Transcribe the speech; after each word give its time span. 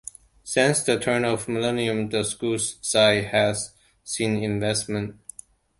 Since 0.43 0.81
the 0.81 0.97
turn 0.99 1.23
of 1.25 1.45
the 1.45 1.51
millennium, 1.51 2.09
the 2.09 2.23
school's 2.23 2.79
site 2.81 3.25
has 3.25 3.75
seen 4.03 4.43
investment. 4.43 5.19